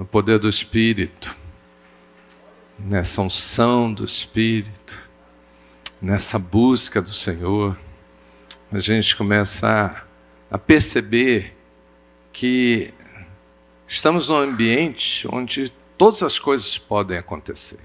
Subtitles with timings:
[0.00, 1.36] no poder do Espírito,
[2.78, 4.98] nessa unção do Espírito,
[6.00, 7.78] nessa busca do Senhor.
[8.72, 9.68] A gente começa
[10.50, 11.54] a, a perceber
[12.32, 12.94] que
[13.86, 17.80] estamos num ambiente onde todas as coisas podem acontecer.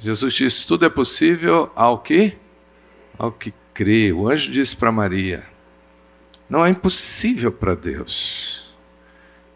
[0.00, 2.36] Jesus disse: tudo é possível ao que?
[3.16, 4.12] Ao que crê.
[4.12, 5.44] O anjo disse para Maria:
[6.50, 8.63] não é impossível para Deus.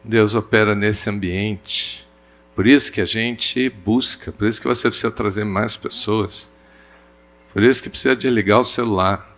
[0.09, 2.09] Deus opera nesse ambiente.
[2.57, 6.51] Por isso que a gente busca, por isso que você precisa trazer mais pessoas.
[7.52, 9.37] Por isso que precisa de ligar o celular.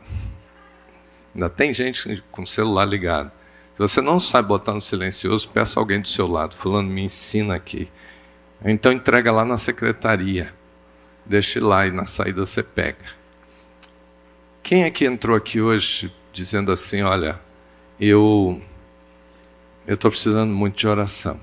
[1.34, 3.33] Ainda tem gente com o celular ligado.
[3.75, 6.55] Se você não sabe botar no silencioso, peça alguém do seu lado.
[6.55, 7.89] Fulano, me ensina aqui.
[8.64, 10.55] Então entrega lá na secretaria.
[11.27, 13.06] Deixe lá e na saída você pega.
[14.62, 17.41] Quem é que entrou aqui hoje dizendo assim, olha,
[17.98, 18.62] eu
[19.86, 21.41] eu estou precisando muito de oração.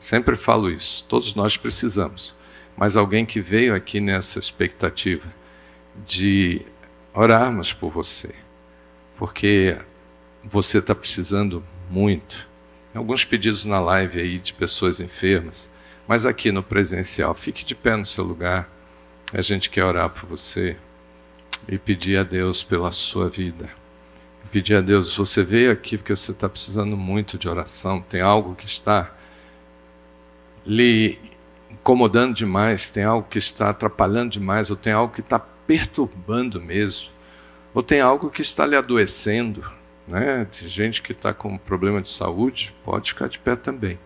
[0.00, 2.36] Sempre falo isso, todos nós precisamos.
[2.76, 5.32] Mas alguém que veio aqui nessa expectativa
[6.06, 6.62] de
[7.12, 8.32] orarmos por você,
[9.16, 9.76] porque
[10.44, 12.48] você está precisando muito.
[12.94, 15.70] Alguns pedidos na live aí de pessoas enfermas,
[16.06, 18.70] mas aqui no presencial, fique de pé no seu lugar.
[19.34, 20.76] A gente quer orar por você
[21.68, 23.68] e pedir a Deus pela sua vida.
[24.50, 28.54] Pedir a Deus, você veio aqui porque você está precisando muito de oração, tem algo
[28.54, 29.14] que está
[30.64, 31.18] lhe
[31.70, 37.08] incomodando demais, tem algo que está atrapalhando demais, ou tem algo que está perturbando mesmo,
[37.74, 39.62] ou tem algo que está lhe adoecendo.
[40.06, 40.46] Né?
[40.46, 43.98] Tem gente que está com problema de saúde, pode ficar de pé também.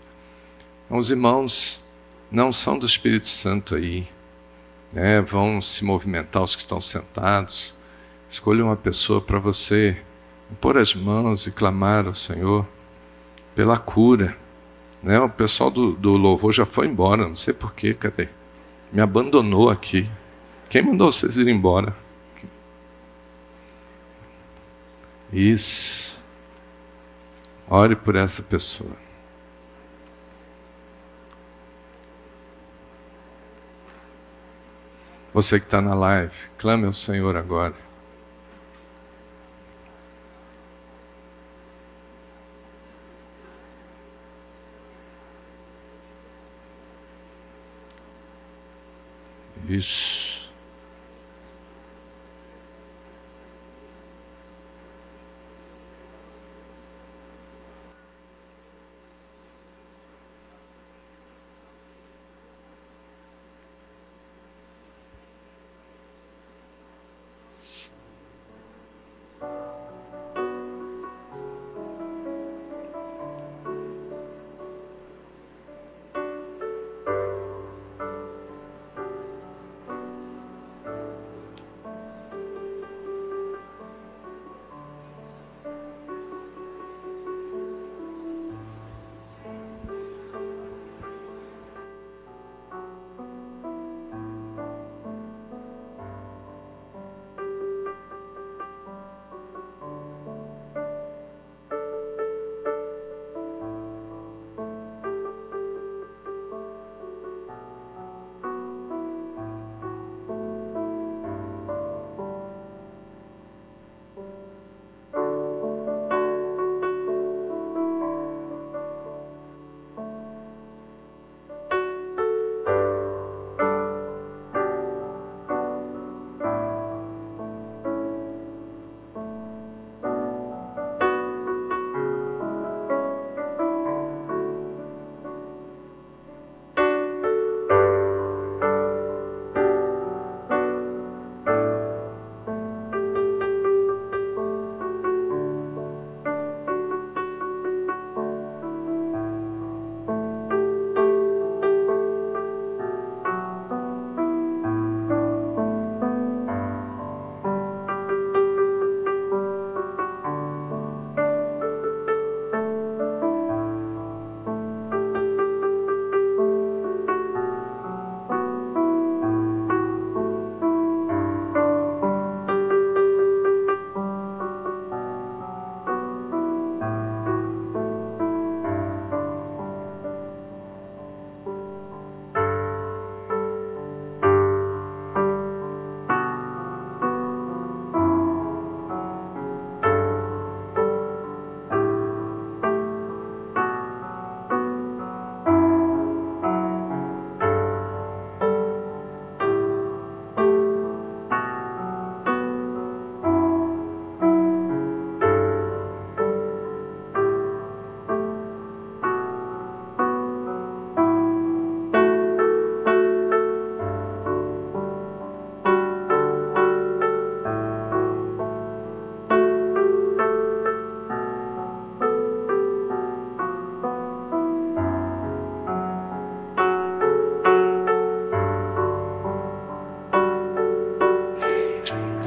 [0.87, 1.85] Então, os irmãos
[2.31, 4.09] não são do Espírito Santo aí,
[4.93, 5.21] né?
[5.21, 7.77] vão se movimentar os que estão sentados.
[8.29, 10.03] Escolha uma pessoa para você
[10.61, 12.67] pôr as mãos e clamar ao Senhor
[13.55, 14.37] pela cura.
[15.03, 15.19] Né?
[15.21, 18.29] O pessoal do, do louvor já foi embora, não sei porquê, cadê?
[18.93, 20.09] Me abandonou aqui.
[20.69, 21.95] Quem mandou vocês ir embora?
[25.33, 26.21] Isso.
[27.69, 28.97] Ore por essa pessoa.
[35.33, 37.75] Você que está na live, clame ao Senhor agora.
[49.73, 50.32] Isso.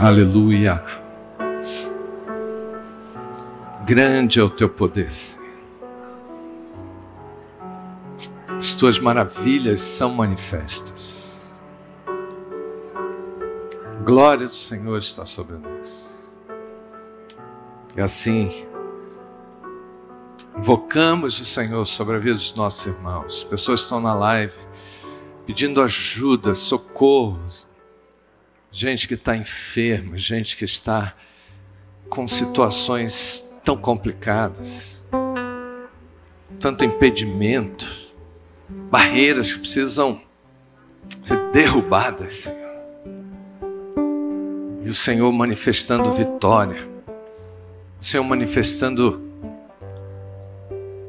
[0.06, 0.86] Aleluia.
[3.88, 5.10] Grande é o teu poder.
[8.56, 11.60] As tuas maravilhas são manifestas.
[14.04, 16.32] Glória do Senhor está sobre nós.
[17.98, 18.64] E assim,
[20.56, 23.44] invocamos o Senhor sobre a vida dos nossos irmãos.
[23.46, 24.54] Pessoas estão na live
[25.48, 27.40] pedindo ajuda, socorro.
[28.78, 31.16] Gente que está enferma, gente que está
[32.10, 35.02] com situações tão complicadas,
[36.60, 37.88] tanto impedimento
[38.68, 40.22] barreiras que precisam
[41.24, 42.76] ser derrubadas, Senhor.
[44.84, 46.86] E o Senhor manifestando vitória,
[47.98, 49.22] o Senhor manifestando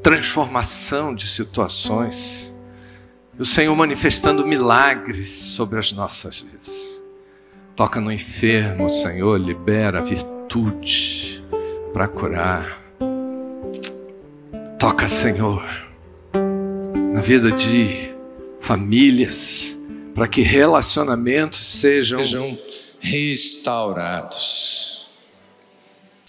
[0.04, 2.54] transformação de situações,
[3.36, 6.95] o Senhor manifestando milagres sobre as nossas vidas.
[7.76, 11.44] Toca no enfermo, Senhor, libera virtude
[11.92, 12.82] para curar.
[14.78, 15.86] Toca, Senhor
[17.16, 18.14] na vida de
[18.60, 19.74] famílias,
[20.14, 22.58] para que relacionamentos sejam, sejam
[23.00, 25.08] restaurados.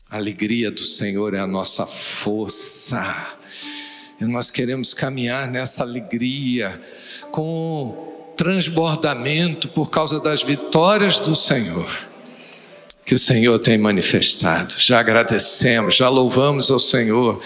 [0.10, 3.36] A alegria do Senhor é a nossa força.
[4.22, 6.82] E nós queremos caminhar nessa alegria
[7.32, 12.08] com transbordamento por causa das vitórias do Senhor
[13.08, 14.74] que o Senhor tem manifestado.
[14.78, 17.40] Já agradecemos, já louvamos ao Senhor,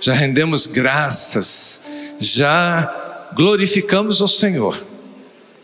[0.00, 1.82] já rendemos graças,
[2.20, 4.80] já glorificamos ao Senhor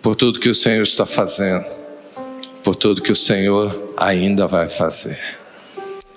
[0.03, 1.65] por tudo que o Senhor está fazendo,
[2.65, 5.21] por tudo que o Senhor ainda vai fazer.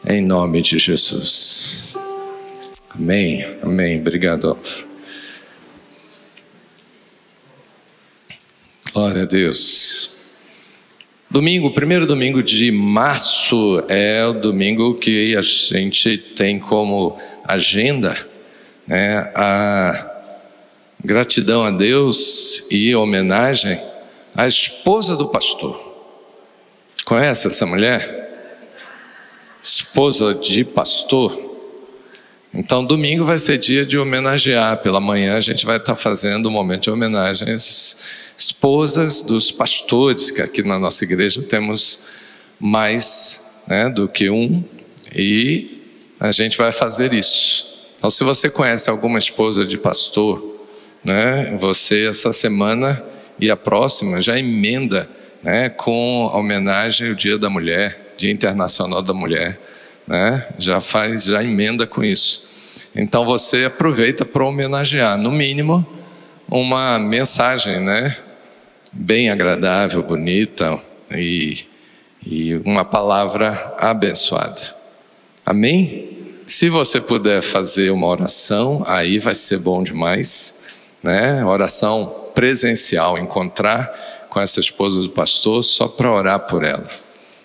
[0.07, 1.94] Em nome de Jesus.
[2.89, 3.45] Amém.
[3.62, 4.00] Amém.
[4.00, 4.57] Obrigado.
[9.00, 10.28] Glória a Deus.
[11.30, 18.28] Domingo, primeiro domingo de março é o domingo que a gente tem como agenda
[18.86, 20.12] né, a
[21.01, 23.81] gratidão a Deus e homenagem
[24.36, 25.80] à esposa do pastor.
[27.06, 28.68] Conhece essa mulher?
[29.63, 31.49] Esposa de pastor.
[32.54, 34.78] Então, domingo vai ser dia de homenagear.
[34.81, 37.98] Pela manhã a gente vai estar fazendo um momento de homenagem às
[38.36, 42.00] esposas dos pastores, que aqui na nossa igreja temos
[42.60, 44.63] mais né, do que um,
[45.15, 45.84] e
[46.20, 47.70] a gente vai fazer isso.
[47.98, 50.44] Então, se você conhece alguma esposa de pastor,
[51.03, 53.01] né, você essa semana
[53.39, 55.08] e a próxima já emenda
[55.44, 59.60] né, com homenagem ao Dia da Mulher, Dia Internacional da Mulher
[60.10, 60.44] né?
[60.58, 62.50] Já faz, já emenda com isso.
[62.96, 65.88] Então você aproveita para homenagear, no mínimo,
[66.50, 68.18] uma mensagem, né?
[68.92, 70.80] Bem agradável, bonita
[71.12, 71.60] e,
[72.25, 74.75] e uma palavra abençoada.
[75.46, 76.10] Amém?
[76.48, 81.46] Se você puder fazer uma oração, aí vai ser bom demais, né?
[81.46, 86.88] Oração presencial, encontrar com essa esposa do pastor só para orar por ela,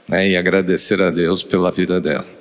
[0.09, 0.31] né?
[0.31, 2.34] E agradecer a Deus pela vida dela.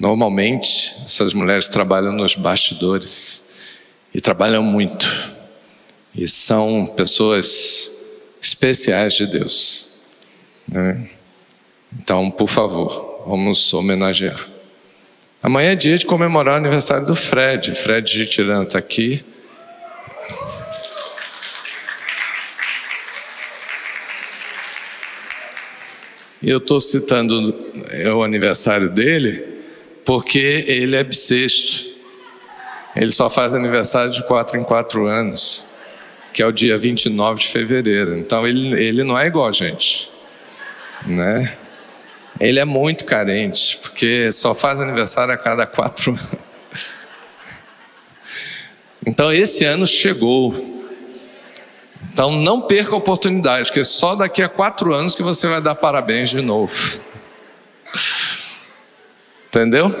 [0.00, 3.78] Normalmente, essas mulheres trabalham nos bastidores
[4.14, 5.06] e trabalham muito.
[6.14, 7.92] E são pessoas
[8.40, 9.90] especiais de Deus.
[10.68, 11.08] Né?
[11.98, 14.48] Então, por favor, vamos homenagear.
[15.42, 17.74] Amanhã é dia de comemorar o aniversário do Fred.
[17.74, 19.24] Fred Gitirano está aqui.
[26.40, 27.52] Eu estou citando
[28.14, 29.47] o aniversário dele
[30.08, 31.94] porque ele é bissexto.
[32.96, 35.66] Ele só faz aniversário de quatro em quatro anos,
[36.32, 38.16] que é o dia 29 de fevereiro.
[38.16, 40.10] Então ele, ele não é igual a gente,
[41.04, 41.54] né?
[42.40, 46.30] Ele é muito carente, porque só faz aniversário a cada quatro anos.
[49.06, 50.88] Então esse ano chegou.
[52.14, 55.74] Então não perca a oportunidade, porque só daqui a quatro anos que você vai dar
[55.74, 56.74] parabéns de novo.
[59.48, 59.94] Entendeu?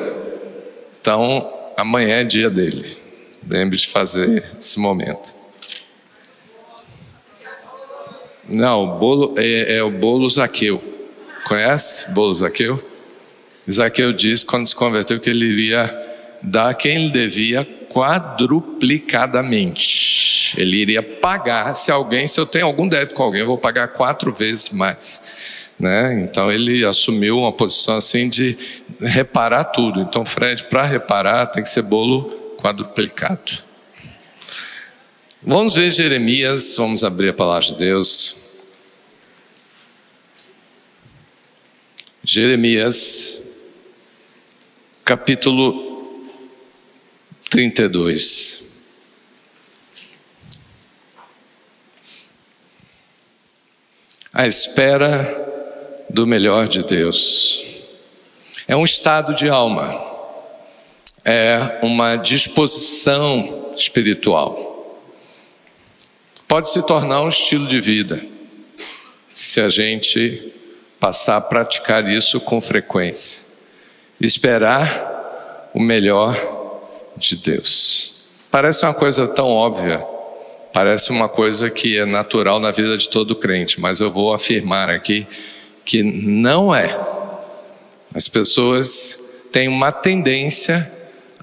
[1.00, 2.84] Então, amanhã é dia dele.
[3.48, 5.34] Lembre de fazer esse momento.
[8.48, 10.82] Não, o bolo é, é o bolo Zaqueu.
[11.46, 12.82] Conhece bolo Zaqueu?
[13.70, 15.94] Zaqueu disse quando se converteu que ele iria
[16.42, 20.54] dar quem ele devia quadruplicadamente.
[20.56, 23.88] Ele iria pagar se alguém, se eu tenho algum débito com alguém, eu vou pagar
[23.88, 25.68] quatro vezes mais.
[25.78, 26.22] Né?
[26.22, 28.56] Então ele assumiu uma posição assim de
[29.00, 30.00] reparar tudo.
[30.00, 33.68] Então, Fred, para reparar, tem que ser bolo quadruplicado.
[35.40, 38.36] Vamos ver Jeremias, vamos abrir a palavra de Deus.
[42.24, 43.42] Jeremias,
[45.04, 46.28] capítulo
[47.48, 48.64] 32.
[54.32, 57.67] A espera do melhor de Deus.
[58.68, 59.98] É um estado de alma,
[61.24, 65.00] é uma disposição espiritual.
[66.46, 68.22] Pode se tornar um estilo de vida,
[69.32, 70.52] se a gente
[71.00, 73.48] passar a praticar isso com frequência.
[74.20, 76.36] Esperar o melhor
[77.16, 78.16] de Deus.
[78.50, 80.06] Parece uma coisa tão óbvia,
[80.74, 84.90] parece uma coisa que é natural na vida de todo crente, mas eu vou afirmar
[84.90, 85.26] aqui
[85.86, 87.16] que não é.
[88.14, 89.18] As pessoas
[89.52, 90.90] têm uma tendência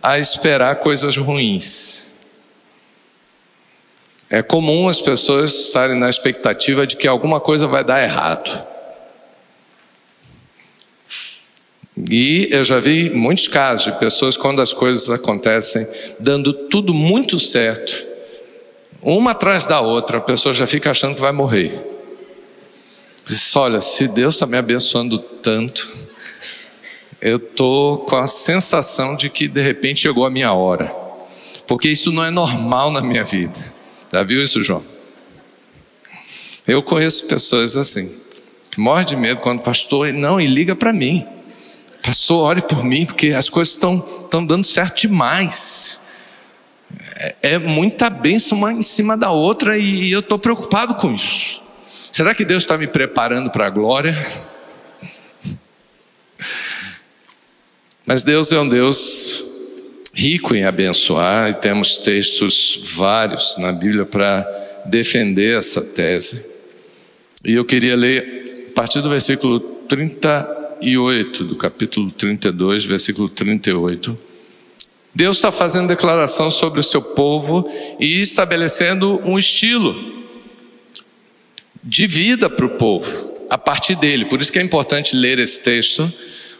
[0.01, 2.15] a esperar coisas ruins.
[4.29, 8.67] É comum as pessoas estarem na expectativa de que alguma coisa vai dar errado.
[12.09, 15.87] E eu já vi muitos casos de pessoas, quando as coisas acontecem,
[16.19, 18.05] dando tudo muito certo,
[19.01, 21.79] uma atrás da outra, a pessoa já fica achando que vai morrer.
[23.23, 25.87] Diz: Olha, se Deus está me abençoando tanto,
[27.25, 30.95] eu estou com a sensação de que de repente chegou a minha hora,
[31.65, 33.57] porque isso não é normal na minha vida.
[34.13, 34.85] Já viu isso, João?
[36.67, 38.15] Eu conheço pessoas assim,
[38.69, 41.25] que morrem de medo quando o pastor, não, e liga para mim.
[42.03, 44.05] Pastor, ore por mim, porque as coisas estão,
[44.45, 46.01] dando certo demais.
[47.15, 51.59] É, é muita bênção uma em cima da outra e eu estou preocupado com isso.
[52.11, 54.15] Será que Deus está me preparando para a glória?
[58.05, 59.43] Mas Deus é um Deus
[60.13, 64.47] rico em abençoar, e temos textos vários na Bíblia para
[64.85, 66.45] defender essa tese.
[67.43, 74.17] E eu queria ler a partir do versículo 30 38, do capítulo 32, versículo 38.
[75.13, 77.69] Deus está fazendo declaração sobre o seu povo
[77.99, 79.95] e estabelecendo um estilo
[81.83, 84.25] de vida para o povo, a partir dele.
[84.25, 86.11] Por isso que é importante ler esse texto,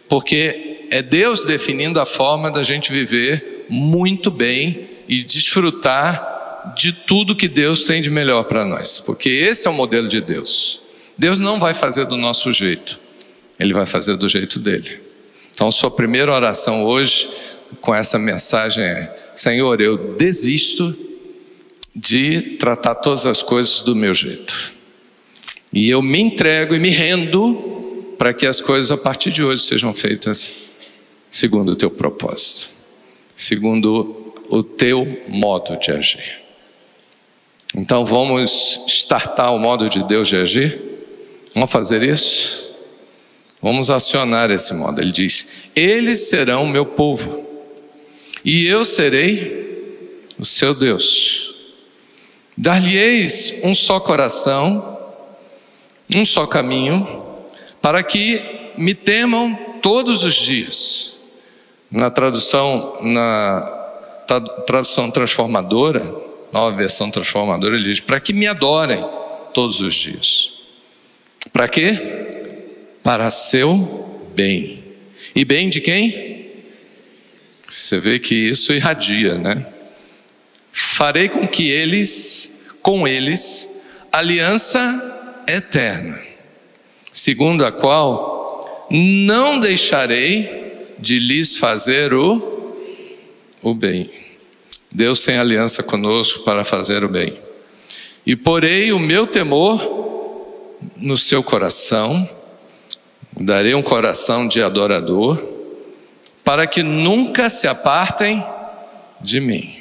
[0.08, 7.36] porque é Deus definindo a forma da gente viver muito bem e desfrutar de tudo
[7.36, 10.80] que Deus tem de melhor para nós, porque esse é o modelo de Deus.
[11.16, 13.00] Deus não vai fazer do nosso jeito.
[13.58, 15.00] Ele vai fazer do jeito dele.
[15.50, 17.30] Então, sua primeira oração hoje,
[17.80, 20.94] com essa mensagem é: Senhor, eu desisto
[21.94, 24.74] de tratar todas as coisas do meu jeito.
[25.72, 27.75] E eu me entrego e me rendo
[28.18, 30.54] para que as coisas a partir de hoje sejam feitas
[31.30, 32.70] segundo o teu propósito,
[33.34, 36.40] segundo o teu modo de agir.
[37.74, 40.80] Então vamos startar o modo de Deus de agir?
[41.54, 42.74] Vamos fazer isso?
[43.60, 45.00] Vamos acionar esse modo.
[45.00, 47.44] Ele diz: Eles serão meu povo,
[48.44, 49.96] e eu serei
[50.38, 51.54] o seu Deus.
[52.56, 54.98] Dar-lhe-eis um só coração,
[56.14, 57.25] um só caminho,
[57.86, 58.42] para que
[58.76, 61.20] me temam todos os dias.
[61.88, 63.60] Na tradução, na
[64.66, 66.00] tradução transformadora,
[66.52, 69.06] nova versão transformadora, ele diz: para que me adorem
[69.54, 70.54] todos os dias.
[71.52, 72.26] Para quê?
[73.04, 74.82] para seu bem.
[75.32, 76.50] E bem de quem?
[77.68, 79.64] Você vê que isso irradia, né?
[80.72, 83.72] Farei com que eles, com eles,
[84.10, 86.25] aliança eterna,
[87.16, 92.74] segundo a qual não deixarei de lhes fazer o,
[93.62, 94.10] o bem.
[94.92, 97.38] Deus tem aliança conosco para fazer o bem.
[98.26, 99.80] E porei o meu temor
[100.98, 102.28] no seu coração,
[103.34, 105.42] darei um coração de adorador,
[106.44, 108.44] para que nunca se apartem
[109.22, 109.74] de mim.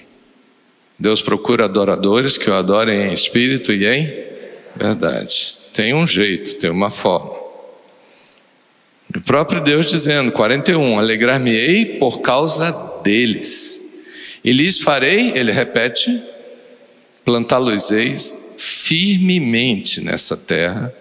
[0.97, 4.24] Deus procura adoradores que o adorem em espírito e em
[4.75, 5.57] verdade.
[5.73, 7.33] Tem um jeito, tem uma forma.
[9.15, 12.71] O próprio Deus dizendo, 41, alegrar-me-ei por causa
[13.03, 13.81] deles.
[14.43, 16.21] E lhes farei, ele repete,
[17.23, 20.93] plantá-los-eis firmemente nessa terra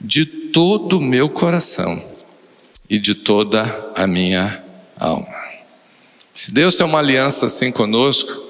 [0.00, 2.02] de todo o meu coração
[2.88, 4.62] e de toda a minha
[4.98, 5.44] alma.
[6.32, 8.42] Se Deus tem uma aliança assim conosco,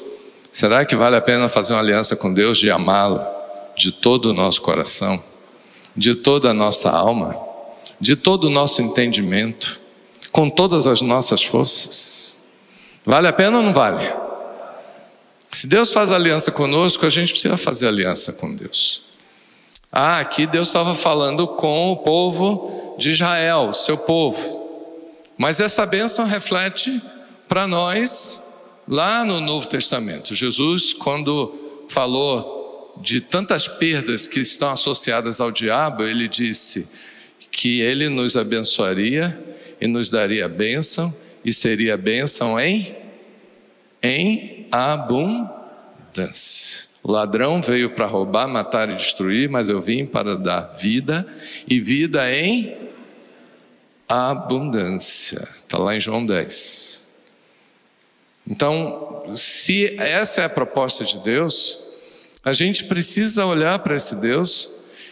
[0.50, 3.33] será que vale a pena fazer uma aliança com Deus de amá-lo
[4.04, 5.24] todo o nosso coração,
[5.96, 7.34] de toda a nossa alma,
[7.98, 9.80] de todo o nosso entendimento,
[10.30, 12.44] com todas as nossas forças?
[13.06, 14.06] Vale a pena ou não vale?
[15.50, 19.04] Se Deus faz aliança conosco, a gente precisa fazer aliança com Deus.
[19.90, 24.92] Ah, aqui Deus estava falando com o povo de Israel, seu povo.
[25.38, 27.00] Mas essa bênção reflete
[27.48, 28.44] para nós
[28.86, 30.34] lá no Novo Testamento.
[30.34, 31.54] Jesus, quando
[31.88, 32.63] falou
[33.00, 36.88] de tantas perdas que estão associadas ao diabo, ele disse
[37.50, 39.38] que ele nos abençoaria
[39.80, 42.94] e nos daria bênção, e seria bênção em,
[44.02, 45.54] em abundância.
[47.02, 51.26] O ladrão veio para roubar, matar e destruir, mas eu vim para dar vida
[51.68, 52.74] e vida em
[54.08, 55.46] abundância.
[55.56, 57.06] Está lá em João 10.
[58.46, 61.83] Então, se essa é a proposta de Deus,
[62.44, 64.70] a gente precisa olhar para esse Deus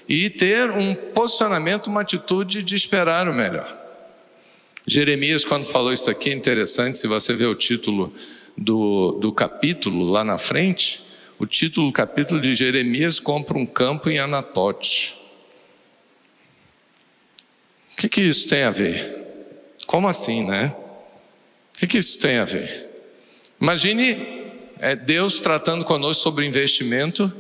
[0.08, 3.80] e ter um posicionamento, uma atitude de esperar o melhor.
[4.86, 8.12] Jeremias, quando falou isso aqui, é interessante, se você ver o título
[8.56, 11.04] do, do capítulo lá na frente,
[11.38, 15.16] o título do capítulo de Jeremias compra um campo em Anatote.
[17.92, 19.22] O que, que isso tem a ver?
[19.86, 20.74] Como assim, né?
[21.74, 22.90] O que, que isso tem a ver?
[23.60, 24.41] Imagine
[24.82, 27.32] é, Deus tratando conosco sobre investimento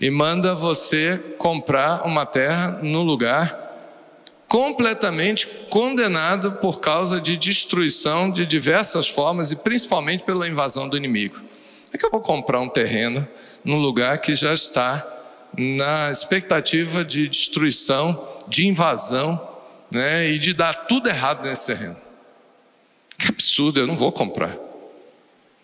[0.00, 3.64] e manda você comprar uma terra no lugar
[4.48, 11.36] completamente condenado por causa de destruição de diversas formas e principalmente pela invasão do inimigo.
[11.92, 13.28] É que eu vou comprar um terreno
[13.62, 15.06] num lugar que já está
[15.54, 19.46] na expectativa de destruição, de invasão,
[19.90, 21.96] né, e de dar tudo errado nesse terreno.
[23.18, 24.65] Que absurdo, eu não vou comprar.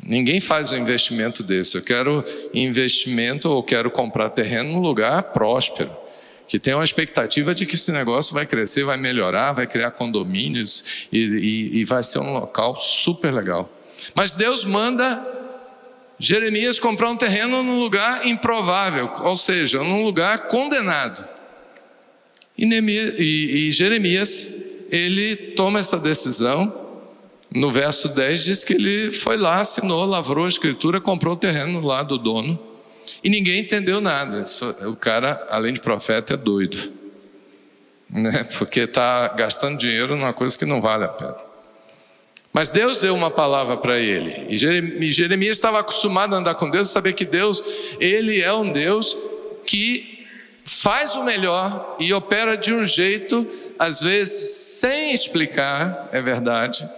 [0.04, 1.76] Ninguém faz um investimento desse.
[1.76, 6.02] Eu quero investimento ou quero comprar terreno num lugar próspero
[6.46, 11.06] que tem uma expectativa de que esse negócio vai crescer, vai melhorar, vai criar condomínios
[11.10, 13.70] e, e, e vai ser um local super legal.
[14.14, 15.24] Mas Deus manda
[16.18, 21.26] Jeremias comprar um terreno num lugar improvável, ou seja, num lugar condenado.
[22.58, 24.48] E, Jeremias,
[24.90, 26.81] ele toma essa decisão.
[27.54, 31.80] No verso 10 diz que ele foi lá, assinou, lavrou a escritura, comprou o terreno
[31.80, 32.58] lá do dono
[33.22, 34.44] e ninguém entendeu nada.
[34.86, 36.92] O cara, além de profeta, é doido.
[38.10, 38.44] Né?
[38.58, 41.36] Porque está gastando dinheiro numa coisa que não vale a pena.
[42.52, 44.46] Mas Deus deu uma palavra para ele.
[44.48, 44.58] E
[45.12, 47.62] Jeremias estava acostumado a andar com Deus, saber que Deus,
[47.98, 49.16] ele é um Deus
[49.64, 50.26] que
[50.64, 53.46] faz o melhor e opera de um jeito,
[53.78, 56.88] às vezes sem explicar, é verdade,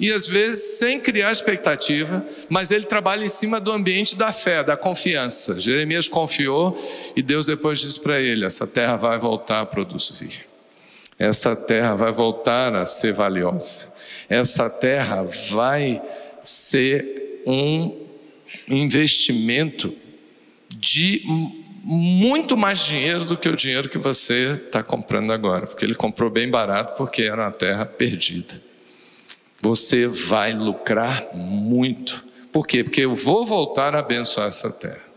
[0.00, 4.64] e às vezes sem criar expectativa, mas ele trabalha em cima do ambiente da fé,
[4.64, 5.58] da confiança.
[5.58, 6.74] Jeremias confiou
[7.14, 10.46] e Deus depois disse para ele: essa terra vai voltar a produzir,
[11.18, 13.92] essa terra vai voltar a ser valiosa,
[14.26, 16.00] essa terra vai
[16.42, 17.94] ser um
[18.68, 19.94] investimento
[20.70, 21.22] de
[21.84, 26.30] muito mais dinheiro do que o dinheiro que você está comprando agora, porque ele comprou
[26.30, 28.69] bem barato porque era uma terra perdida
[29.60, 32.24] você vai lucrar muito.
[32.52, 32.82] Por quê?
[32.82, 35.10] Porque eu vou voltar a abençoar essa terra.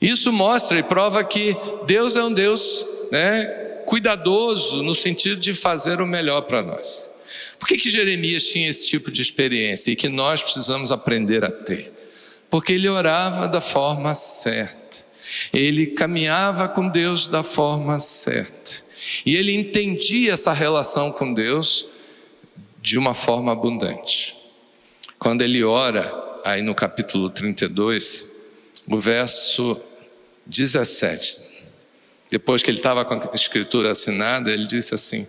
[0.00, 1.54] Isso mostra e prova que
[1.86, 3.44] Deus é um Deus né,
[3.84, 7.10] cuidadoso no sentido de fazer o melhor para nós.
[7.58, 11.50] Por que, que Jeremias tinha esse tipo de experiência e que nós precisamos aprender a
[11.50, 11.92] ter?
[12.48, 15.04] Porque ele orava da forma certa,
[15.52, 18.76] ele caminhava com Deus da forma certa,
[19.26, 21.86] e ele entendia essa relação com Deus
[22.80, 24.36] de uma forma abundante.
[25.18, 28.30] Quando ele ora, aí no capítulo 32,
[28.88, 29.80] o verso
[30.46, 31.50] 17,
[32.30, 35.26] depois que ele estava com a escritura assinada, ele disse assim: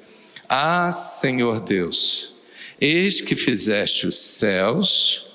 [0.48, 2.36] Ah, Senhor Deus,
[2.80, 5.28] eis que fizeste os céus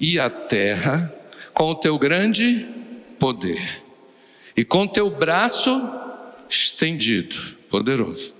[0.00, 1.14] e a terra
[1.52, 2.66] com o teu grande
[3.18, 3.82] poder
[4.56, 5.70] e com o teu braço
[6.48, 7.36] estendido,
[7.68, 8.37] poderoso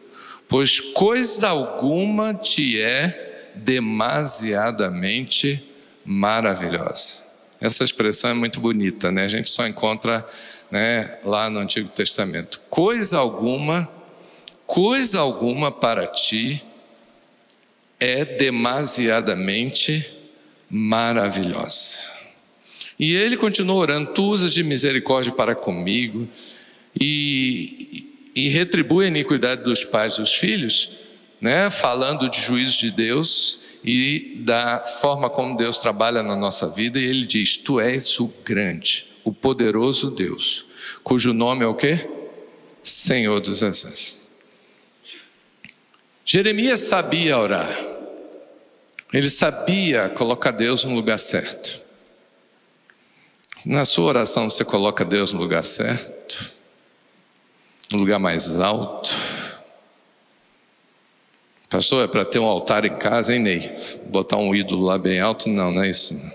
[0.49, 5.65] pois coisa alguma te é demasiadamente
[6.05, 7.29] maravilhosa.
[7.61, 9.25] Essa expressão é muito bonita, né?
[9.25, 10.25] A gente só encontra
[10.71, 12.61] né, lá no Antigo Testamento.
[12.71, 13.91] Coisa alguma,
[14.67, 16.65] coisa alguma para ti
[17.99, 20.09] é demasiadamente
[20.71, 22.11] maravilhosa.
[22.99, 26.29] E ele continuou orando: Tu usas de misericórdia para comigo,
[26.99, 28.08] e,
[28.39, 30.91] e retribui a iniquidade dos pais e dos filhos,
[31.41, 37.01] né, falando de juízo de Deus e da forma como Deus trabalha na nossa vida,
[37.01, 40.67] e ele diz: Tu és o grande, o poderoso Deus,
[41.03, 42.09] cujo nome é o quê?
[42.81, 44.21] Senhor dos Exércitos.
[46.25, 47.77] Jeremias sabia orar,
[49.13, 51.81] ele sabia colocar Deus no lugar certo.
[53.67, 56.58] Na sua oração você coloca Deus no lugar certo?
[57.93, 59.11] No lugar mais alto,
[61.71, 63.71] Pastor, é para ter um altar em casa, hein, Ney?
[64.07, 65.51] Botar um ídolo lá bem alto?
[65.51, 66.15] Não, não é isso.
[66.15, 66.33] Não.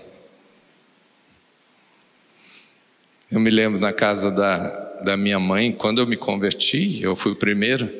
[3.32, 4.68] Eu me lembro na casa da,
[5.02, 7.90] da minha mãe, quando eu me converti, eu fui o primeiro.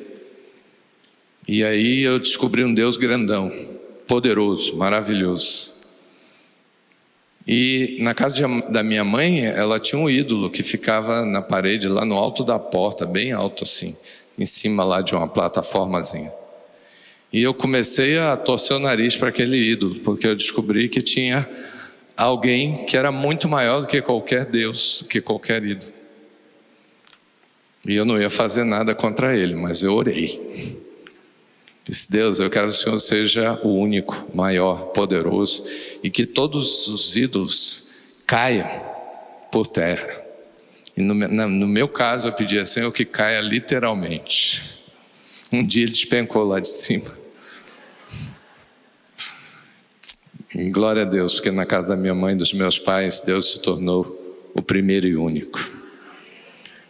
[1.45, 3.51] E aí eu descobri um Deus grandão,
[4.07, 5.75] poderoso, maravilhoso.
[7.47, 11.87] E na casa de, da minha mãe, ela tinha um ídolo que ficava na parede,
[11.87, 13.95] lá no alto da porta, bem alto assim,
[14.37, 16.33] em cima lá de uma plataformazinha.
[17.31, 21.47] E eu comecei a torcer o nariz para aquele ídolo, porque eu descobri que tinha
[22.17, 25.91] alguém que era muito maior do que qualquer Deus, que qualquer ídolo.
[27.87, 30.81] E eu não ia fazer nada contra ele, mas eu orei.
[31.87, 35.63] Disse, Deus, eu quero que o Senhor seja o único, maior, poderoso,
[36.01, 37.89] e que todos os ídolos
[38.25, 38.67] caiam
[39.51, 40.23] por terra.
[40.97, 44.81] E no, no meu caso, eu pedi ao Senhor que caia literalmente.
[45.51, 47.05] Um dia ele despencou lá de cima.
[50.55, 53.51] E glória a Deus, porque na casa da minha mãe e dos meus pais, Deus
[53.51, 55.69] se tornou o primeiro e único.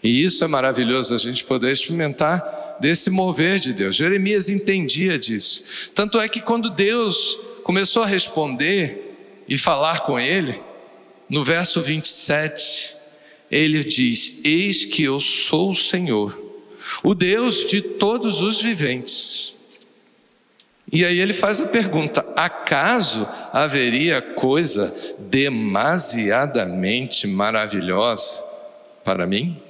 [0.01, 3.95] E isso é maravilhoso a gente poder experimentar desse mover de Deus.
[3.95, 5.91] Jeremias entendia disso.
[5.93, 10.59] Tanto é que quando Deus começou a responder e falar com ele,
[11.29, 12.95] no verso 27,
[13.51, 16.39] ele diz: Eis que eu sou o Senhor,
[17.03, 19.53] o Deus de todos os viventes.
[20.91, 28.39] E aí ele faz a pergunta: acaso haveria coisa demasiadamente maravilhosa
[29.03, 29.64] para mim?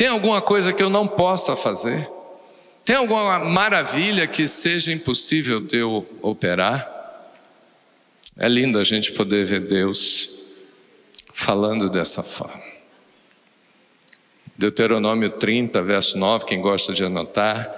[0.00, 2.08] Tem alguma coisa que eu não possa fazer?
[2.86, 6.90] Tem alguma maravilha que seja impossível de eu operar?
[8.38, 10.30] É lindo a gente poder ver Deus
[11.34, 12.62] falando dessa forma.
[14.56, 17.70] Deuteronômio 30, verso 9, quem gosta de anotar,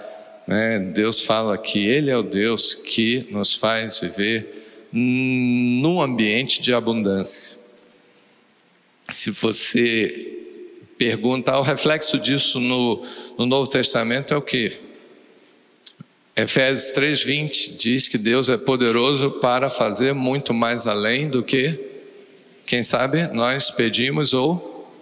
[0.46, 6.72] né, Deus fala que Ele é o Deus que nos faz viver num ambiente de
[6.72, 7.58] abundância.
[9.08, 10.41] Se você
[11.02, 13.04] pergunta, o reflexo disso no,
[13.36, 14.78] no Novo Testamento é o que?
[16.36, 21.90] Efésios 3,20 diz que Deus é poderoso para fazer muito mais além do que,
[22.64, 24.94] quem sabe, nós pedimos ou,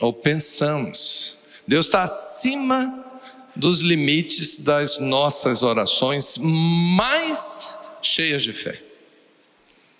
[0.00, 1.38] ou pensamos.
[1.68, 3.04] Deus está acima
[3.54, 8.82] dos limites das nossas orações mais cheias de fé.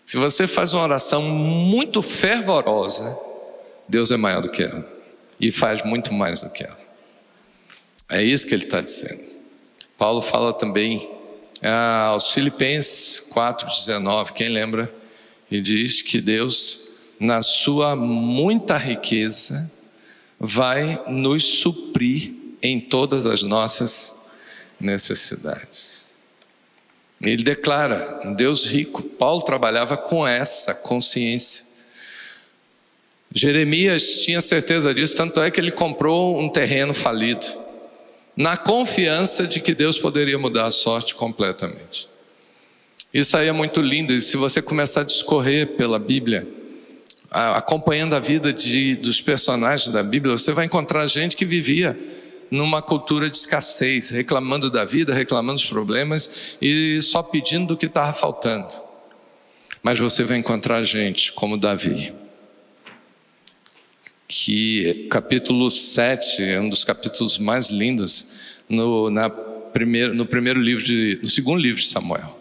[0.05, 3.17] Se você faz uma oração muito fervorosa,
[3.89, 4.98] Deus é maior do que ela
[5.41, 6.79] e faz muito mais do que ela.
[8.09, 9.23] É isso que ele está dizendo.
[9.97, 11.09] Paulo fala também
[11.63, 14.93] ah, aos Filipenses 4,19, quem lembra?
[15.51, 19.71] E diz que Deus, na sua muita riqueza,
[20.39, 24.17] vai nos suprir em todas as nossas
[24.81, 26.15] necessidades.
[27.23, 29.03] Ele declara, Deus rico.
[29.03, 31.67] Paulo trabalhava com essa consciência.
[33.35, 37.47] Jeremias tinha certeza disso, tanto é que ele comprou um terreno falido,
[38.37, 42.09] na confiança de que Deus poderia mudar a sorte completamente.
[43.13, 46.47] Isso aí é muito lindo, e se você começar a discorrer pela Bíblia,
[47.31, 51.99] acompanhando a vida de, dos personagens da Bíblia, você vai encontrar gente que vivia
[52.51, 57.87] numa cultura de escassez, reclamando da vida, reclamando dos problemas e só pedindo do que
[57.87, 58.69] estava faltando.
[59.83, 62.13] Mas você vai encontrar gente como Davi,
[64.29, 68.27] que capítulo 7 é um dos capítulos mais lindos
[68.69, 72.39] no, na primeiro, no primeiro livro de, no segundo livro de Samuel.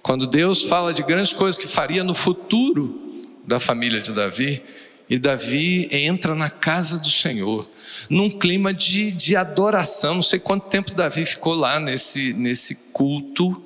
[0.00, 4.62] Quando Deus fala de grandes coisas que faria no futuro da família de Davi,
[5.10, 7.68] e Davi entra na casa do Senhor,
[8.08, 10.16] num clima de, de adoração.
[10.16, 13.64] Não sei quanto tempo Davi ficou lá nesse, nesse culto.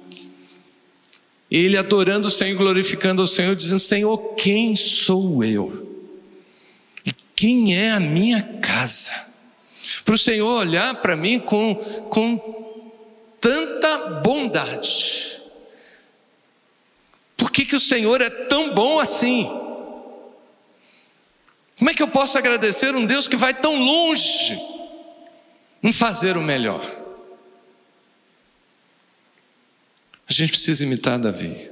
[1.51, 5.90] Ele adorando o Senhor, glorificando o Senhor, dizendo: Senhor, quem sou eu?
[7.41, 9.15] Quem é a minha casa?
[10.05, 11.75] Para o Senhor olhar para mim com,
[12.11, 12.37] com
[13.41, 15.41] tanta bondade.
[17.39, 19.47] Por que, que o Senhor é tão bom assim?
[21.79, 24.61] Como é que eu posso agradecer um Deus que vai tão longe
[25.83, 26.85] em fazer o melhor?
[30.29, 31.71] A gente precisa imitar Davi.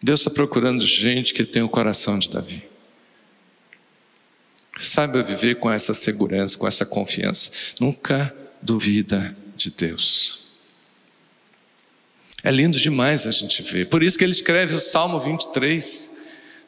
[0.00, 2.70] Deus está procurando gente que tem o coração de Davi.
[4.78, 7.50] Saiba viver com essa segurança, com essa confiança.
[7.78, 10.40] Nunca duvida de Deus.
[12.42, 13.88] É lindo demais a gente ver.
[13.88, 16.16] Por isso que ele escreve o Salmo 23.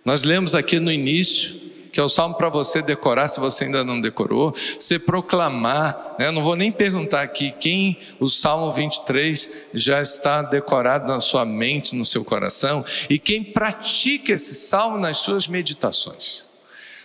[0.05, 1.65] Nós lemos aqui no início
[1.95, 6.17] que é o salmo para você decorar, se você ainda não decorou, você proclamar.
[6.19, 6.29] Né?
[6.33, 11.95] Não vou nem perguntar aqui quem o salmo 23 já está decorado na sua mente,
[11.95, 16.49] no seu coração, e quem pratica esse salmo nas suas meditações,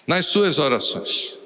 [0.09, 1.39] nas suas orações.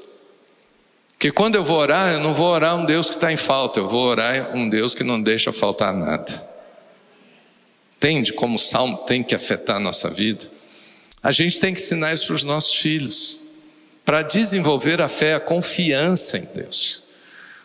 [1.12, 3.82] Porque quando eu vou orar, eu não vou orar um Deus que está em falta,
[3.82, 6.49] eu vou orar um Deus que não deixa faltar nada.
[7.97, 10.49] Entende como o salmo tem que afetar a nossa vida?
[11.21, 13.41] A gente tem que ensinar isso para os nossos filhos,
[14.06, 17.04] para desenvolver a fé, a confiança em Deus.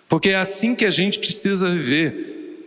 [0.08, 2.66] Porque é assim que a gente precisa viver.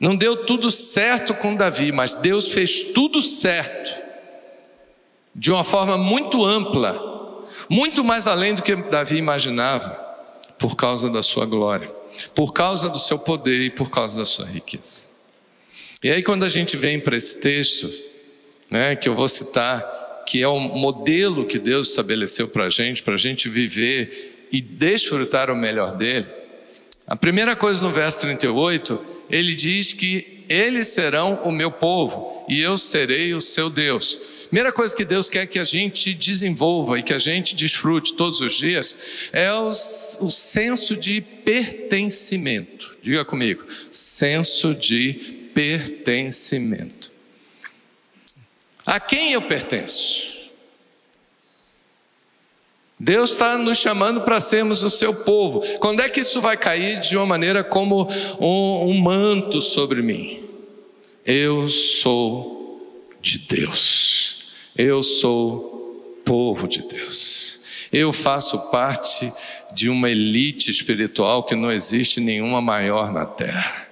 [0.00, 4.02] Não deu tudo certo com Davi, mas Deus fez tudo certo,
[5.32, 7.09] de uma forma muito ampla,
[7.70, 9.90] muito mais além do que Davi imaginava,
[10.58, 11.88] por causa da sua glória,
[12.34, 15.10] por causa do seu poder e por causa da sua riqueza.
[16.02, 17.88] E aí, quando a gente vem para esse texto,
[18.68, 19.82] né, que eu vou citar,
[20.26, 24.60] que é o modelo que Deus estabeleceu para a gente, para a gente viver e
[24.60, 26.26] desfrutar o melhor dele,
[27.06, 32.60] a primeira coisa no verso 38, ele diz que eles serão o meu povo e
[32.60, 34.48] eu serei o seu Deus.
[34.48, 38.40] Primeira coisa que Deus quer que a gente desenvolva e que a gente desfrute todos
[38.40, 38.98] os dias
[39.32, 42.96] é o, senso de pertencimento.
[43.00, 45.12] Diga comigo, senso de
[45.54, 47.12] pertencimento.
[48.84, 50.50] A quem eu pertenço?
[52.98, 55.62] Deus está nos chamando para sermos o seu povo.
[55.78, 58.08] Quando é que isso vai cair de uma maneira como
[58.40, 60.39] um, um manto sobre mim?
[61.24, 64.38] Eu sou de Deus.
[64.76, 67.60] Eu sou povo de Deus.
[67.92, 69.32] Eu faço parte
[69.72, 73.88] de uma elite espiritual que não existe nenhuma maior na terra.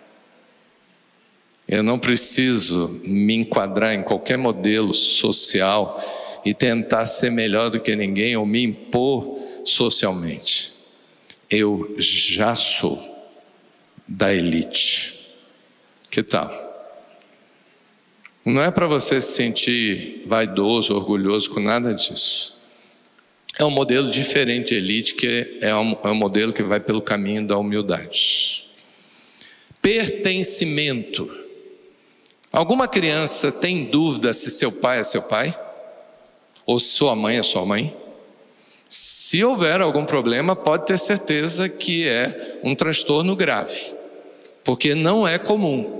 [1.67, 6.01] Eu não preciso me enquadrar em qualquer modelo social
[6.45, 10.73] e tentar ser melhor do que ninguém ou me impor socialmente.
[11.51, 12.99] Eu já sou
[14.07, 15.19] da elite.
[16.11, 16.68] Que tal?
[18.49, 22.57] Não é para você se sentir vaidoso, orgulhoso com nada disso.
[23.59, 27.47] É um modelo diferente elite, que é um, é um modelo que vai pelo caminho
[27.47, 28.69] da humildade.
[29.83, 31.49] Pertencimento
[32.51, 35.59] Alguma criança tem dúvida se seu pai é seu pai?
[36.65, 37.95] Ou se sua mãe é sua mãe?
[38.89, 43.95] Se houver algum problema, pode ter certeza que é um transtorno grave,
[44.65, 45.98] porque não é comum.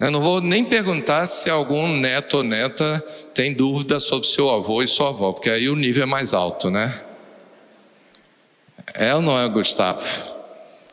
[0.00, 4.82] Eu não vou nem perguntar se algum neto ou neta tem dúvida sobre seu avô
[4.82, 7.02] e sua avó, porque aí o nível é mais alto, né?
[8.94, 10.02] É ou não é, Gustavo?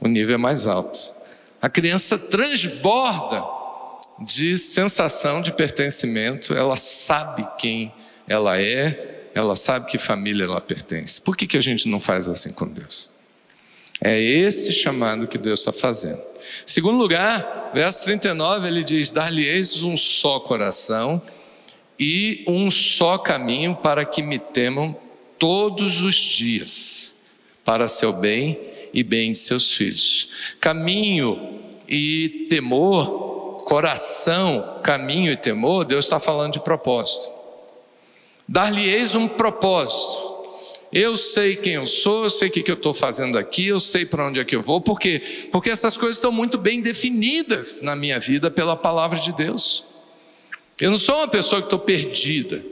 [0.02, 1.00] O nível é mais alto.
[1.62, 3.46] A criança transborda
[4.20, 7.94] de sensação de pertencimento, ela sabe quem
[8.28, 11.22] ela é, ela sabe que família ela pertence.
[11.22, 13.12] Por que, que a gente não faz assim com Deus?
[14.02, 16.22] É esse chamado que Deus está fazendo.
[16.66, 21.22] Segundo lugar, verso 39, ele diz: Dar-lhe-eis um só coração
[22.00, 24.96] e um só caminho para que me temam
[25.40, 27.16] todos os dias,
[27.66, 28.60] para seu bem
[28.94, 30.30] e bem de seus filhos.
[30.60, 33.28] Caminho e temor
[33.68, 37.30] coração, caminho e temor, Deus está falando de propósito.
[38.48, 40.37] Dar-lhe-eis um propósito.
[40.92, 44.06] Eu sei quem eu sou, eu sei o que eu estou fazendo aqui, eu sei
[44.06, 45.22] para onde é que eu vou, por quê?
[45.52, 49.86] Porque essas coisas estão muito bem definidas na minha vida pela palavra de Deus.
[50.80, 52.64] Eu não sou uma pessoa que estou perdida.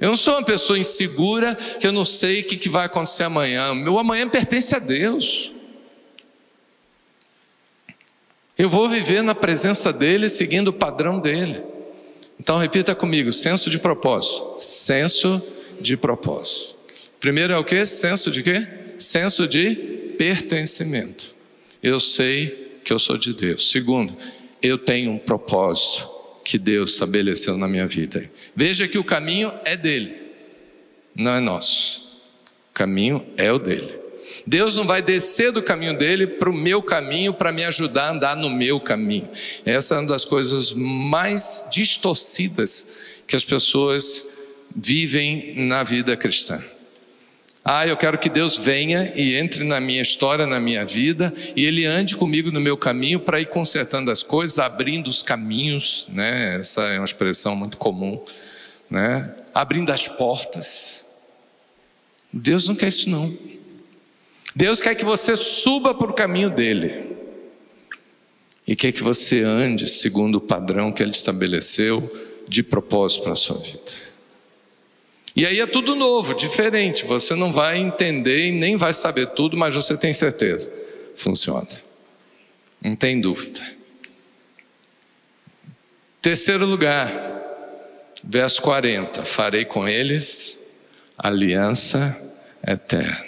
[0.00, 3.74] Eu não sou uma pessoa insegura que eu não sei o que vai acontecer amanhã.
[3.74, 5.52] Meu amanhã pertence a Deus.
[8.56, 11.62] Eu vou viver na presença dele, seguindo o padrão dele.
[12.38, 14.54] Então repita comigo: senso de propósito.
[14.58, 15.42] Senso
[15.80, 16.73] de propósito.
[17.24, 17.86] Primeiro é o que?
[17.86, 18.68] Senso de quê?
[18.98, 19.74] Senso de
[20.18, 21.34] pertencimento.
[21.82, 23.70] Eu sei que eu sou de Deus.
[23.70, 24.14] Segundo,
[24.60, 26.06] eu tenho um propósito
[26.44, 28.30] que Deus estabeleceu na minha vida.
[28.54, 30.14] Veja que o caminho é dele,
[31.14, 32.20] não é nosso.
[32.70, 33.98] O caminho é o dele.
[34.46, 38.12] Deus não vai descer do caminho dele para o meu caminho para me ajudar a
[38.12, 39.30] andar no meu caminho.
[39.64, 44.26] Essa é uma das coisas mais distorcidas que as pessoas
[44.76, 46.62] vivem na vida cristã.
[47.64, 51.64] Ah, eu quero que Deus venha e entre na minha história, na minha vida, e
[51.64, 56.58] Ele ande comigo no meu caminho para ir consertando as coisas, abrindo os caminhos, né?
[56.58, 58.22] Essa é uma expressão muito comum,
[58.90, 59.34] né?
[59.54, 61.08] Abrindo as portas.
[62.30, 63.34] Deus não quer isso não.
[64.54, 67.16] Deus quer que você suba para o caminho dele.
[68.66, 72.12] E quer que você ande segundo o padrão que ele estabeleceu
[72.46, 74.13] de propósito para a sua vida.
[75.36, 77.04] E aí é tudo novo, diferente.
[77.04, 80.72] Você não vai entender e nem vai saber tudo, mas você tem certeza.
[81.14, 81.66] Funciona.
[82.82, 83.60] Não tem dúvida.
[86.20, 87.10] Terceiro lugar,
[88.22, 90.64] verso 40: Farei com eles
[91.18, 92.20] aliança
[92.66, 93.24] eterna.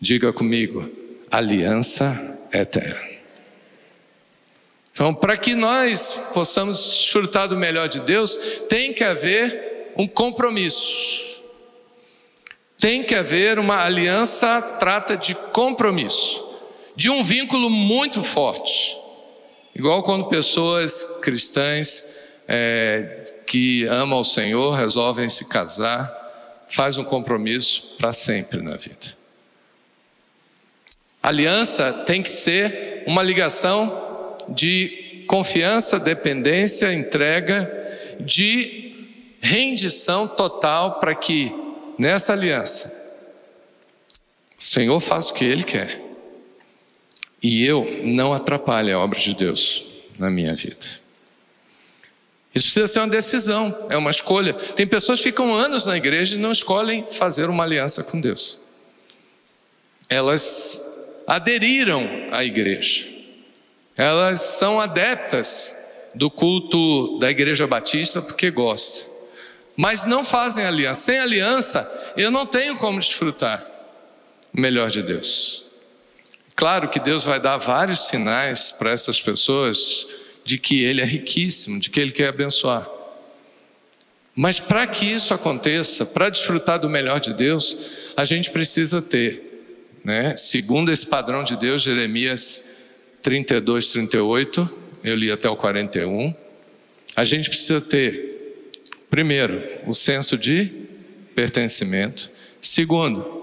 [0.00, 0.90] Diga comigo,
[1.30, 3.10] aliança eterna.
[4.92, 8.36] Então, para que nós possamos desfrutar do melhor de Deus,
[8.68, 11.42] tem que haver um compromisso.
[12.78, 16.46] Tem que haver uma aliança, trata de compromisso,
[16.96, 18.96] de um vínculo muito forte.
[19.74, 22.04] Igual quando pessoas cristãs
[22.48, 26.10] é, que amam o Senhor resolvem se casar,
[26.68, 29.14] faz um compromisso para sempre na vida.
[31.22, 37.70] Aliança tem que ser uma ligação de confiança, dependência, entrega,
[38.18, 38.89] de
[39.40, 41.52] rendição total para que
[41.98, 42.98] nessa aliança
[44.58, 46.00] o Senhor faça o que Ele quer
[47.42, 49.86] e eu não atrapalhe a obra de Deus
[50.18, 51.00] na minha vida.
[52.54, 54.52] Isso precisa ser uma decisão, é uma escolha.
[54.52, 58.58] Tem pessoas que ficam anos na igreja e não escolhem fazer uma aliança com Deus.
[60.08, 60.84] Elas
[61.26, 63.08] aderiram à igreja,
[63.96, 65.76] elas são adeptas
[66.14, 69.09] do culto da Igreja Batista porque gostam,
[69.76, 71.00] mas não fazem aliança.
[71.00, 73.66] Sem aliança, eu não tenho como desfrutar
[74.52, 75.64] o melhor de Deus.
[76.54, 80.06] Claro que Deus vai dar vários sinais para essas pessoas
[80.44, 82.88] de que Ele é riquíssimo, de que Ele quer abençoar.
[84.34, 87.76] Mas para que isso aconteça, para desfrutar do melhor de Deus,
[88.16, 89.64] a gente precisa ter,
[90.04, 92.62] né, segundo esse padrão de Deus, Jeremias
[93.22, 94.70] 32, 38,
[95.04, 96.34] eu li até o 41.
[97.16, 98.29] A gente precisa ter,
[99.10, 100.72] primeiro, o senso de
[101.34, 102.30] pertencimento.
[102.60, 103.40] Segundo,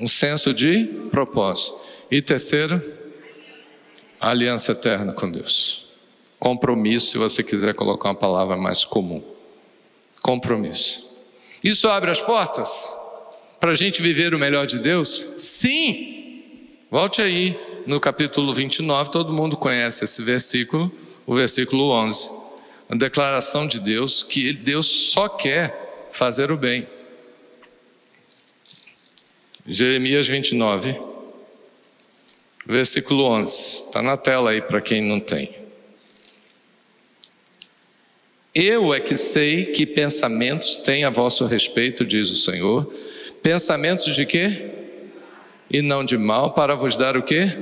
[0.00, 1.78] um senso de propósito.
[2.10, 2.82] E terceiro,
[4.18, 5.86] aliança eterna com Deus.
[6.38, 9.22] Compromisso, se você quiser colocar uma palavra mais comum.
[10.22, 11.08] Compromisso.
[11.62, 12.96] Isso abre as portas
[13.60, 15.34] para a gente viver o melhor de Deus?
[15.36, 16.42] Sim!
[16.90, 20.90] Volte aí no capítulo 29, todo mundo conhece esse versículo,
[21.26, 22.39] o versículo 11.
[22.90, 26.86] A declaração de Deus que Deus só quer fazer o bem.
[29.66, 31.00] Jeremias 29,
[32.66, 33.52] versículo 11.
[33.84, 35.54] Está na tela aí para quem não tem.
[38.52, 42.92] Eu é que sei que pensamentos têm a vosso respeito, diz o Senhor.
[43.40, 44.70] Pensamentos de quê?
[45.70, 47.56] e não de mal, para vos dar o quê?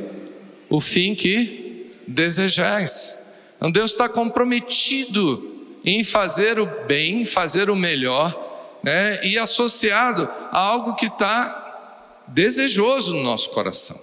[0.70, 3.17] O fim que desejais.
[3.59, 9.21] Então Deus está comprometido em fazer o bem, fazer o melhor, né?
[9.25, 14.01] e associado a algo que está desejoso no nosso coração.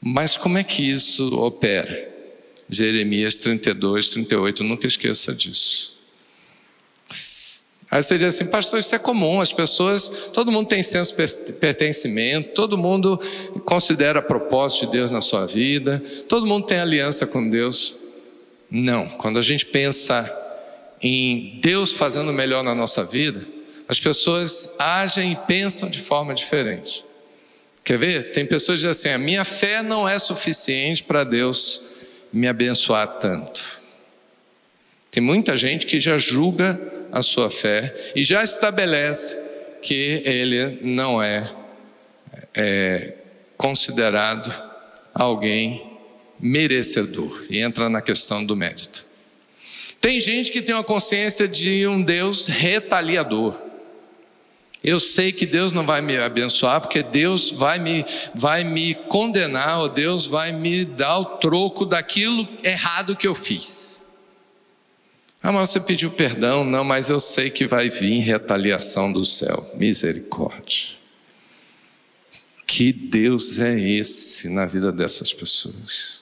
[0.00, 2.10] Mas como é que isso opera?
[2.68, 5.94] Jeremias 32, 38, nunca esqueça disso.
[7.90, 11.52] Aí você diz assim, pastor, isso é comum, as pessoas, todo mundo tem senso de
[11.52, 13.20] pertencimento, todo mundo
[13.66, 18.01] considera propósito de Deus na sua vida, todo mundo tem aliança com Deus.
[18.74, 20.34] Não, quando a gente pensa
[21.02, 23.46] em Deus fazendo melhor na nossa vida,
[23.86, 27.04] as pessoas agem e pensam de forma diferente.
[27.84, 28.32] Quer ver?
[28.32, 31.82] Tem pessoas que dizem assim: a minha fé não é suficiente para Deus
[32.32, 33.60] me abençoar tanto.
[35.10, 36.80] Tem muita gente que já julga
[37.12, 39.38] a sua fé e já estabelece
[39.82, 41.52] que ele não é,
[42.54, 43.12] é
[43.58, 44.50] considerado
[45.12, 45.91] alguém
[46.42, 49.06] merecedor e entra na questão do mérito.
[50.00, 53.56] Tem gente que tem uma consciência de um Deus retaliador.
[54.82, 59.78] Eu sei que Deus não vai me abençoar porque Deus vai me, vai me condenar
[59.78, 64.04] ou Deus vai me dar o troco daquilo errado que eu fiz.
[65.40, 66.64] Ah, mas você pediu perdão?
[66.64, 69.70] Não, mas eu sei que vai vir retaliação do céu.
[69.76, 70.96] Misericórdia.
[72.66, 76.21] Que Deus é esse na vida dessas pessoas?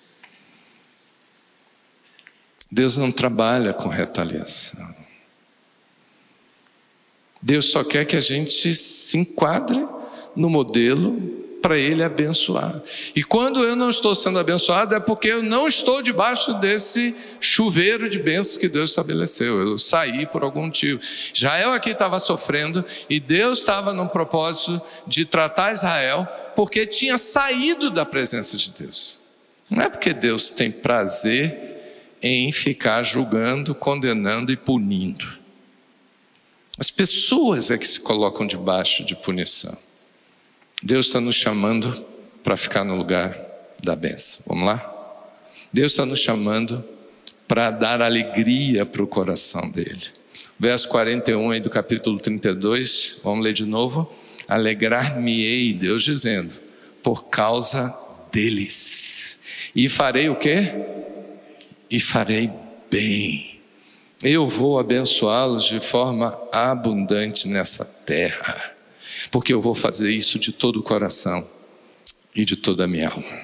[2.71, 4.95] Deus não trabalha com retaliação.
[7.43, 9.85] Deus só quer que a gente se enquadre
[10.37, 12.81] no modelo para Ele abençoar.
[13.15, 18.09] E quando eu não estou sendo abençoado, é porque eu não estou debaixo desse chuveiro
[18.09, 19.61] de bênçãos que Deus estabeleceu.
[19.61, 21.01] Eu saí por algum motivo.
[21.35, 27.91] Israel aqui estava sofrendo e Deus estava no propósito de tratar Israel porque tinha saído
[27.91, 29.21] da presença de Deus.
[29.69, 31.70] Não é porque Deus tem prazer
[32.23, 35.27] em ficar julgando, condenando e punindo.
[36.79, 39.77] As pessoas é que se colocam debaixo de punição.
[40.83, 42.05] Deus está nos chamando
[42.43, 43.39] para ficar no lugar
[43.83, 44.45] da benção.
[44.47, 44.87] Vamos lá?
[45.73, 46.83] Deus está nos chamando
[47.47, 50.01] para dar alegria para o coração dele.
[50.59, 54.11] Verso 41 aí do capítulo 32, vamos ler de novo.
[54.49, 56.53] Alegrar-me-ei, Deus dizendo,
[57.03, 57.95] por causa
[58.33, 59.43] deles.
[59.75, 60.73] E farei o quê?
[61.91, 62.51] E farei
[62.91, 63.61] bem.
[64.23, 68.75] Eu vou abençoá-los de forma abundante nessa terra,
[69.31, 71.47] porque eu vou fazer isso de todo o coração
[72.35, 73.41] e de toda a minha alma.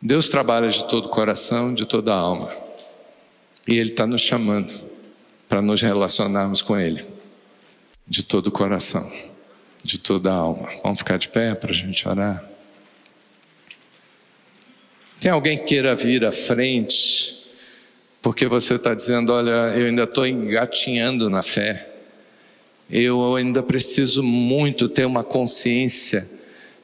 [0.00, 2.50] Deus trabalha de todo o coração, de toda a alma,
[3.68, 4.72] e Ele está nos chamando
[5.48, 7.06] para nos relacionarmos com Ele,
[8.08, 9.10] de todo o coração,
[9.84, 10.70] de toda a alma.
[10.82, 12.51] Vamos ficar de pé para a gente orar?
[15.22, 17.40] Tem alguém que queira vir à frente,
[18.20, 21.88] porque você está dizendo: olha, eu ainda estou engatinhando na fé,
[22.90, 26.28] eu ainda preciso muito ter uma consciência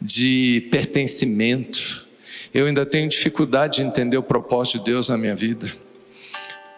[0.00, 2.06] de pertencimento,
[2.54, 5.72] eu ainda tenho dificuldade de entender o propósito de Deus na minha vida.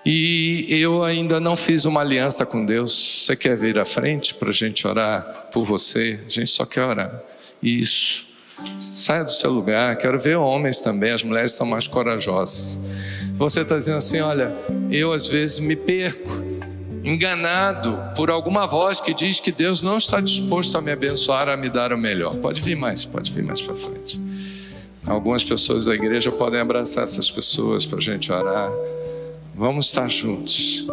[0.02, 3.26] E eu ainda não fiz uma aliança com Deus.
[3.26, 6.20] Você quer vir à frente para a gente orar por você?
[6.24, 7.22] A gente só quer orar.
[7.62, 8.29] Isso.
[8.78, 9.96] Saia do seu lugar.
[9.96, 11.10] Quero ver homens também.
[11.10, 12.78] As mulheres são mais corajosas.
[13.34, 14.54] Você está dizendo assim: olha,
[14.90, 16.30] eu às vezes me perco,
[17.02, 21.56] enganado por alguma voz que diz que Deus não está disposto a me abençoar, a
[21.56, 22.34] me dar o melhor.
[22.36, 24.20] Pode vir mais, pode vir mais para frente.
[25.06, 28.70] Algumas pessoas da igreja podem abraçar essas pessoas para a gente orar.
[29.54, 30.86] Vamos estar juntos.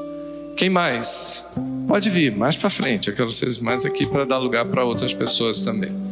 [0.55, 1.45] Quem mais?
[1.88, 3.09] Pode vir mais para frente.
[3.09, 6.07] Eu quero vocês mais aqui para dar lugar para outras pessoas também.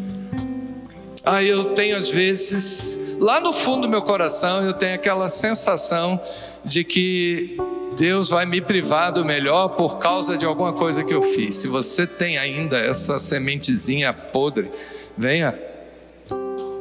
[1.25, 6.21] Ah, eu tenho às vezes, lá no fundo do meu coração, eu tenho aquela sensação
[6.63, 7.57] de que
[7.97, 11.55] Deus vai me privar do melhor por causa de alguma coisa que eu fiz.
[11.55, 14.69] Se você tem ainda essa sementezinha podre,
[15.17, 15.57] venha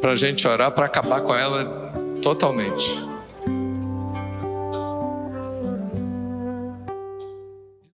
[0.01, 3.14] para a gente orar para acabar com ela totalmente.